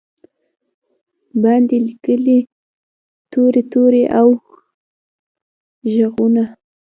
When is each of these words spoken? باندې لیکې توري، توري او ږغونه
باندې 1.41 1.75
لیکې 1.85 2.15
توري، 3.31 3.61
توري 3.71 4.03
او 4.19 4.27
ږغونه 5.93 6.43